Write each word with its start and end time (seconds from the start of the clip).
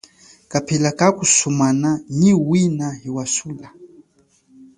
Kapela 0.51 0.89
kakusumana 0.99 1.89
nyi 2.19 2.31
wina 2.47 2.87
hiwasula. 3.01 3.67